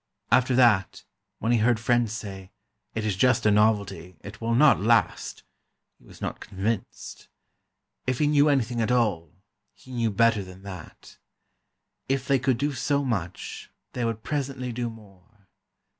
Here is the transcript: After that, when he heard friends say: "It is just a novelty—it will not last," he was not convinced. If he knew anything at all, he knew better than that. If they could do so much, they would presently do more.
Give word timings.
After 0.31 0.55
that, 0.55 1.03
when 1.37 1.51
he 1.51 1.59
heard 1.59 1.79
friends 1.79 2.11
say: 2.11 2.49
"It 2.95 3.05
is 3.05 3.15
just 3.15 3.45
a 3.45 3.51
novelty—it 3.51 4.41
will 4.41 4.55
not 4.55 4.79
last," 4.81 5.43
he 5.99 6.03
was 6.05 6.19
not 6.23 6.39
convinced. 6.39 7.27
If 8.07 8.17
he 8.17 8.25
knew 8.25 8.49
anything 8.49 8.81
at 8.81 8.89
all, 8.91 9.31
he 9.75 9.91
knew 9.91 10.09
better 10.09 10.43
than 10.43 10.63
that. 10.63 11.19
If 12.09 12.27
they 12.27 12.39
could 12.39 12.57
do 12.57 12.73
so 12.73 13.05
much, 13.05 13.69
they 13.93 14.03
would 14.03 14.23
presently 14.23 14.71
do 14.71 14.89
more. 14.89 15.45